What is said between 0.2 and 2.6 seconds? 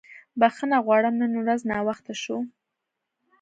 بښنه غواړم نن ورځ ناوخته شو.